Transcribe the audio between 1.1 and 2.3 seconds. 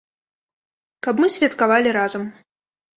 мы святкавалі разам.